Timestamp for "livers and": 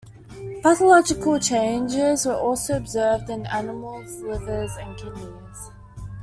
4.23-4.97